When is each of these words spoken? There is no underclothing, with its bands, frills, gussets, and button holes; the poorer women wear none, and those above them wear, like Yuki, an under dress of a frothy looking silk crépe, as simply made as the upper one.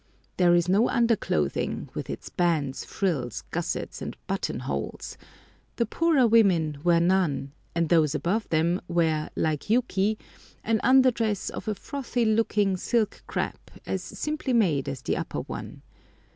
There 0.37 0.55
is 0.55 0.67
no 0.67 0.89
underclothing, 0.89 1.89
with 1.93 2.09
its 2.09 2.27
bands, 2.29 2.83
frills, 2.85 3.43
gussets, 3.51 4.01
and 4.01 4.17
button 4.25 4.61
holes; 4.61 5.15
the 5.75 5.85
poorer 5.85 6.25
women 6.25 6.79
wear 6.83 6.99
none, 6.99 7.51
and 7.75 7.87
those 7.87 8.15
above 8.15 8.49
them 8.49 8.81
wear, 8.87 9.29
like 9.35 9.69
Yuki, 9.69 10.17
an 10.63 10.79
under 10.81 11.11
dress 11.11 11.51
of 11.51 11.67
a 11.67 11.75
frothy 11.75 12.25
looking 12.25 12.77
silk 12.77 13.21
crépe, 13.29 13.77
as 13.85 14.01
simply 14.01 14.53
made 14.53 14.89
as 14.89 15.03
the 15.03 15.15
upper 15.15 15.41
one. 15.41 15.83